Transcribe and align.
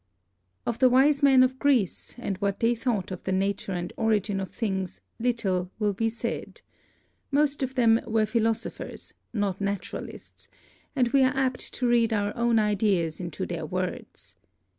Of 0.65 0.79
the 0.79 0.89
wise 0.89 1.21
men 1.21 1.43
of 1.43 1.59
Greece 1.59 2.15
and 2.17 2.35
what 2.39 2.59
they 2.59 2.73
thought 2.73 3.11
of 3.11 3.23
the 3.23 3.31
nature 3.31 3.73
and 3.73 3.93
origin 3.97 4.39
of 4.39 4.49
things 4.49 4.99
little 5.19 5.69
will 5.77 5.93
be 5.93 6.09
said. 6.09 6.63
Most 7.29 7.61
of 7.61 7.75
them 7.75 8.01
were 8.07 8.25
philosophers, 8.25 9.13
not 9.31 9.61
naturalists, 9.61 10.47
and 10.95 11.09
we 11.09 11.21
are 11.23 11.37
apt 11.37 11.71
to 11.75 11.87
read 11.87 12.13
our 12.13 12.35
own 12.35 12.57
ideas 12.57 13.19
into 13.19 13.45
their 13.45 13.63
words. 13.67 14.35